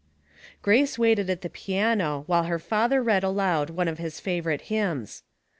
[0.63, 5.21] Grace waited at the piano while her father read aloud one of his favorite hymns.